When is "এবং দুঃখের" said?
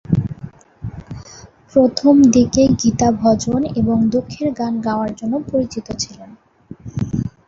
3.75-4.47